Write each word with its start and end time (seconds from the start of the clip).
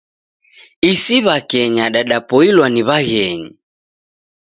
Isi 0.91 1.17
w'akenya 1.25 1.85
dadapoilwa 1.95 2.67
ni 2.73 2.81
w'aghenyi. 2.87 3.49